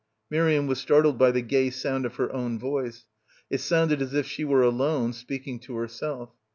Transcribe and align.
Miriam 0.31 0.65
was 0.65 0.79
startled 0.79 1.19
by 1.19 1.29
the 1.29 1.43
gay 1.43 1.69
sound 1.69 2.07
of 2.07 2.15
her 2.15 2.33
own 2.33 2.57
voice. 2.57 3.05
It 3.51 3.59
sounded 3.59 4.01
as 4.01 4.15
if 4.15 4.25
she 4.25 4.43
were 4.43 4.63
alone, 4.63 5.13
speaking 5.13 5.59
to 5.59 5.75
herself. 5.75 6.31